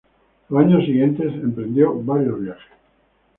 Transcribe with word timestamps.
Los 0.49 0.63
años 0.65 0.83
siguientes 0.83 1.27
emprendió 1.31 1.93
varios 2.01 2.39
viajes. 2.41 2.71